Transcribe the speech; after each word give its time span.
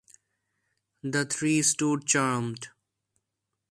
The 1.03 1.25
three 1.25 1.61
stood 1.61 2.07
charmed. 2.07 2.69